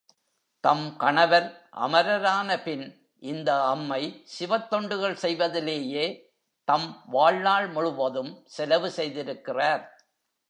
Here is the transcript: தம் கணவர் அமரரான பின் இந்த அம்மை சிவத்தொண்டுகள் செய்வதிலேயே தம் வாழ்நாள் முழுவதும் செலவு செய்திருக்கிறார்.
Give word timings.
தம் 0.63 0.95
கணவர் 0.97 1.47
அமரரான 1.71 2.49
பின் 2.63 2.85
இந்த 3.23 3.49
அம்மை 3.65 4.25
சிவத்தொண்டுகள் 4.39 5.13
செய்வதிலேயே 5.13 6.05
தம் 6.67 6.89
வாழ்நாள் 7.05 7.67
முழுவதும் 7.67 8.31
செலவு 8.45 8.89
செய்திருக்கிறார். 8.97 9.83